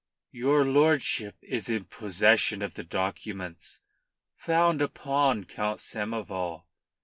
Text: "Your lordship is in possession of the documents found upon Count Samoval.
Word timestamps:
"Your 0.31 0.65
lordship 0.65 1.35
is 1.43 1.69
in 1.69 1.85
possession 1.85 2.63
of 2.63 2.73
the 2.73 2.83
documents 2.83 3.81
found 4.33 4.81
upon 4.81 5.43
Count 5.43 5.79
Samoval. 5.79 6.63